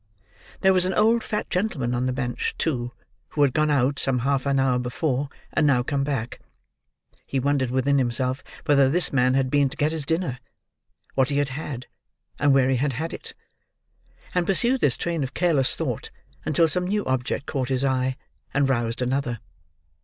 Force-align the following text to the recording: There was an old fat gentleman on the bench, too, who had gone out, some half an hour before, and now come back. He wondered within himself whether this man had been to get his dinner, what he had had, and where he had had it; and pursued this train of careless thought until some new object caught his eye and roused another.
There 0.61 0.73
was 0.73 0.85
an 0.85 0.95
old 0.95 1.21
fat 1.23 1.47
gentleman 1.51 1.93
on 1.93 2.07
the 2.07 2.11
bench, 2.11 2.55
too, 2.57 2.91
who 3.29 3.43
had 3.43 3.53
gone 3.53 3.69
out, 3.69 3.99
some 3.99 4.17
half 4.25 4.47
an 4.47 4.59
hour 4.59 4.79
before, 4.79 5.29
and 5.53 5.67
now 5.67 5.83
come 5.83 6.03
back. 6.03 6.39
He 7.27 7.39
wondered 7.39 7.69
within 7.69 7.99
himself 7.99 8.43
whether 8.65 8.89
this 8.89 9.13
man 9.13 9.35
had 9.35 9.51
been 9.51 9.69
to 9.69 9.77
get 9.77 9.91
his 9.91 10.03
dinner, 10.07 10.39
what 11.13 11.29
he 11.29 11.37
had 11.37 11.49
had, 11.49 11.85
and 12.39 12.51
where 12.51 12.69
he 12.71 12.77
had 12.77 12.93
had 12.93 13.13
it; 13.13 13.35
and 14.33 14.47
pursued 14.47 14.81
this 14.81 14.97
train 14.97 15.21
of 15.21 15.35
careless 15.35 15.75
thought 15.75 16.09
until 16.45 16.67
some 16.67 16.87
new 16.87 17.05
object 17.05 17.45
caught 17.45 17.69
his 17.69 17.85
eye 17.85 18.17
and 18.55 18.69
roused 18.69 19.03
another. 19.03 19.39